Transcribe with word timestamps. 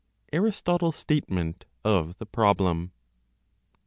ARISTOTLE'S 0.33 0.95
STATEMENT 0.95 1.65
OF 1.85 2.17
THE 2.17 2.25
PROBLEM. 2.25 2.91